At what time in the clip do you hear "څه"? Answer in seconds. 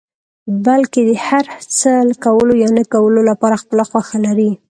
1.79-1.91